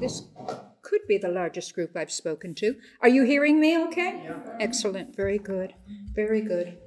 [0.00, 0.22] This
[0.82, 2.76] could be the largest group I've spoken to.
[3.00, 4.22] Are you hearing me okay?
[4.24, 4.38] Yeah.
[4.60, 5.16] Excellent.
[5.16, 5.74] Very good.
[6.14, 6.78] Very good.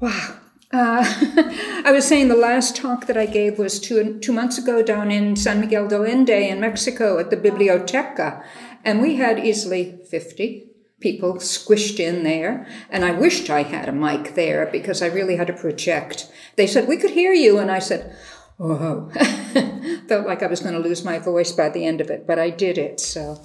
[0.00, 0.40] Wow.
[0.72, 1.04] Uh,
[1.84, 5.10] I was saying the last talk that I gave was two, two months ago down
[5.10, 8.44] in San Miguel de Allende in Mexico at the Biblioteca.
[8.84, 10.66] And we had easily 50
[11.00, 12.66] people squished in there.
[12.90, 16.30] And I wished I had a mic there because I really had to project.
[16.56, 17.58] They said, We could hear you.
[17.58, 18.16] And I said,
[18.58, 19.10] Oh,
[20.08, 22.38] felt like I was going to lose my voice by the end of it, but
[22.38, 23.00] I did it.
[23.00, 23.40] So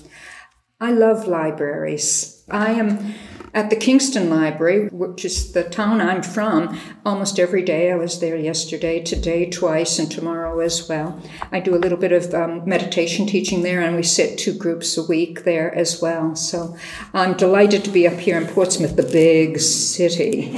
[0.81, 2.41] I love libraries.
[2.49, 3.13] I am
[3.53, 7.91] at the Kingston Library, which is the town I'm from, almost every day.
[7.91, 11.21] I was there yesterday, today, twice, and tomorrow as well.
[11.51, 14.97] I do a little bit of um, meditation teaching there, and we sit two groups
[14.97, 16.35] a week there as well.
[16.35, 16.75] So
[17.13, 20.49] I'm delighted to be up here in Portsmouth, the big city.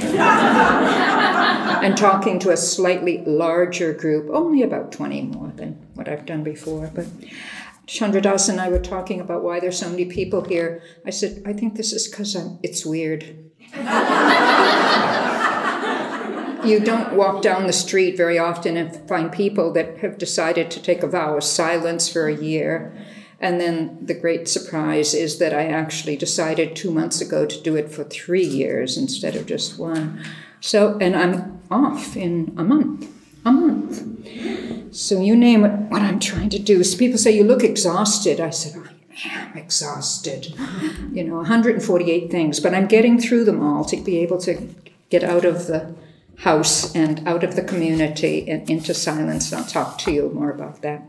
[1.84, 6.42] and talking to a slightly larger group, only about 20 more than what I've done
[6.42, 6.90] before.
[6.94, 7.08] But
[7.86, 10.82] Chandra Das and I were talking about why there's so many people here.
[11.04, 13.50] I said, I think this is because it's weird.
[16.64, 20.80] you don't walk down the street very often and find people that have decided to
[20.80, 22.96] take a vow of silence for a year.
[23.40, 27.76] And then the great surprise is that I actually decided two months ago to do
[27.76, 30.24] it for three years instead of just one.
[30.60, 33.10] So, and I'm off in a month.
[33.44, 34.94] A month.
[34.94, 36.82] So you name it, what I'm trying to do.
[36.84, 38.40] So people say, You look exhausted.
[38.40, 38.80] I said,
[39.24, 40.54] I am exhausted.
[41.12, 44.68] You know, 148 things, but I'm getting through them all to be able to
[45.10, 45.94] get out of the
[46.38, 49.52] house and out of the community and into silence.
[49.52, 51.02] I'll talk to you more about that.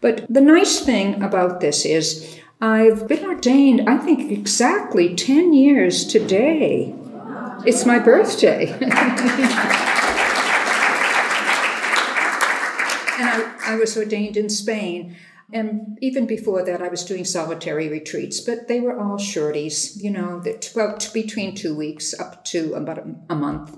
[0.00, 6.06] But the nice thing about this is I've been ordained, I think, exactly 10 years
[6.06, 6.94] today.
[7.66, 8.72] It's my birthday.
[13.18, 15.16] and I, was ordained in Spain.
[15.52, 20.10] And even before that, I was doing solitary retreats, but they were all shorties, you
[20.10, 20.42] know,
[20.74, 23.76] about between two weeks up to about a month.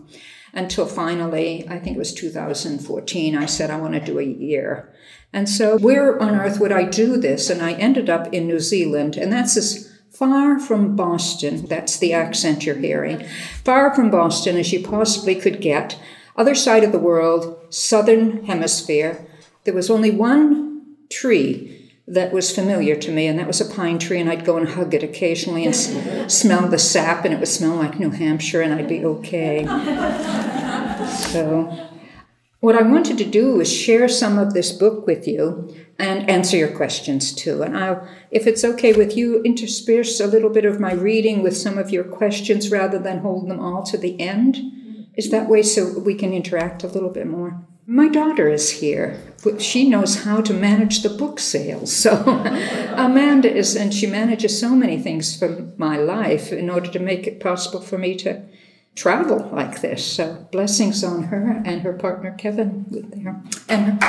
[0.52, 4.94] Until finally, I think it was 2014, I said, I want to do a year.
[5.32, 7.50] And so, where on earth would I do this?
[7.50, 12.14] And I ended up in New Zealand, and that's as far from Boston, that's the
[12.14, 13.26] accent you're hearing,
[13.62, 16.00] far from Boston as you possibly could get,
[16.36, 19.26] other side of the world, southern hemisphere.
[19.66, 23.98] There was only one tree that was familiar to me, and that was a pine
[23.98, 25.92] tree, and I'd go and hug it occasionally and s-
[26.32, 29.66] smell the sap, and it would smell like New Hampshire, and I'd be okay.
[31.32, 31.90] so,
[32.60, 36.56] what I wanted to do is share some of this book with you and answer
[36.56, 37.62] your questions too.
[37.62, 41.56] And I'll, if it's okay with you, intersperse a little bit of my reading with
[41.56, 44.58] some of your questions rather than hold them all to the end.
[45.16, 47.66] Is that way so we can interact a little bit more?
[47.88, 49.22] My daughter is here.
[49.60, 51.94] She knows how to manage the book sales.
[51.94, 52.16] So
[52.96, 57.28] Amanda is, and she manages so many things for my life in order to make
[57.28, 58.42] it possible for me to
[58.96, 60.04] travel like this.
[60.04, 64.00] So blessings on her and her partner Kevin there, and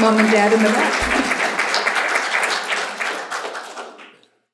[0.00, 1.34] mom and dad in the back.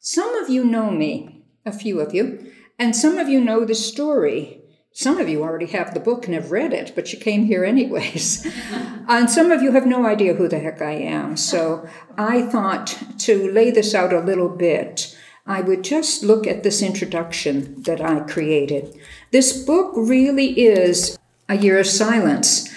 [0.01, 3.75] Some of you know me, a few of you, and some of you know the
[3.75, 4.60] story.
[4.93, 7.65] Some of you already have the book and have read it, but you came here
[7.65, 8.47] anyways.
[9.09, 11.37] and some of you have no idea who the heck I am.
[11.37, 16.65] So I thought to lay this out a little bit, I would just look at
[16.65, 18.99] this introduction that I created.
[19.31, 21.19] This book really is
[21.49, 22.69] a year of silence.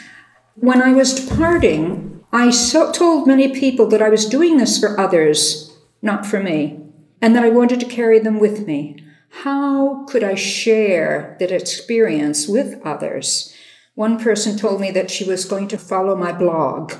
[0.56, 5.00] When I was departing, I so told many people that I was doing this for
[5.00, 6.80] others, not for me,
[7.22, 9.04] and that I wanted to carry them with me.
[9.42, 13.54] How could I share that experience with others?
[13.96, 16.94] One person told me that she was going to follow my blog.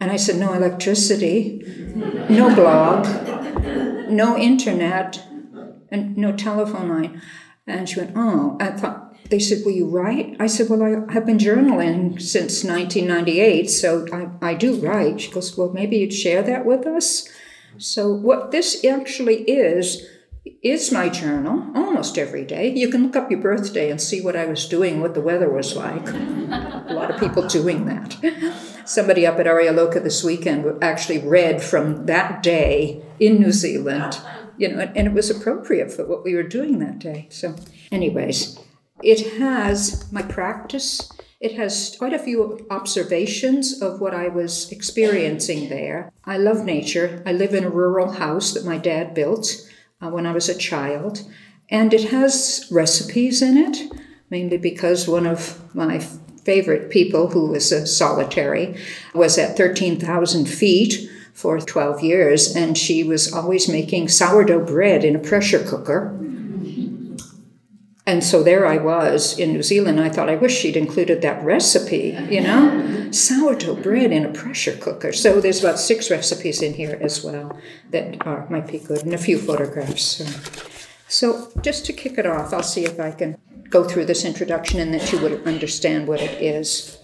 [0.00, 1.60] And I said, No electricity,
[2.30, 3.06] no blog,
[4.10, 5.22] no internet,
[5.90, 7.22] and no telephone line.
[7.66, 10.36] And she went, Oh, I thought, they said, Will you write?
[10.38, 15.20] I said, Well, I have been journaling since 1998, so I, I do write.
[15.20, 17.28] She goes, Well, maybe you'd share that with us.
[17.78, 20.06] So, what this actually is,
[20.62, 22.72] is my journal almost every day.
[22.72, 25.50] You can look up your birthday and see what I was doing, what the weather
[25.50, 26.08] was like.
[26.08, 28.16] a lot of people doing that.
[28.84, 34.20] Somebody up at Aryaloka this weekend actually read from that day in New Zealand,
[34.56, 37.26] you know, and it was appropriate for what we were doing that day.
[37.30, 37.56] So,
[37.90, 38.58] anyways,
[39.02, 41.10] it has my practice.
[41.40, 46.12] It has quite a few observations of what I was experiencing there.
[46.24, 47.20] I love nature.
[47.26, 49.68] I live in a rural house that my dad built
[50.02, 51.22] uh, when I was a child,
[51.70, 53.92] and it has recipes in it,
[54.30, 56.00] mainly because one of my
[56.44, 58.76] favorite people, who was a solitary,
[59.14, 65.16] was at 13,000 feet for 12 years, and she was always making sourdough bread in
[65.16, 66.18] a pressure cooker.
[68.04, 70.00] And so there I was in New Zealand.
[70.00, 73.10] I thought, I wish she'd included that recipe, you know?
[73.12, 75.12] Sourdough bread in a pressure cooker.
[75.12, 77.56] So there's about six recipes in here as well
[77.90, 80.02] that are, might be good, and a few photographs.
[80.02, 80.24] So.
[81.06, 83.38] so just to kick it off, I'll see if I can
[83.70, 86.98] go through this introduction and that you would understand what it is.